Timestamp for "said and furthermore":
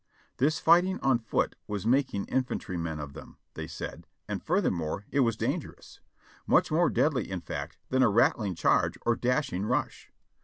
3.67-5.05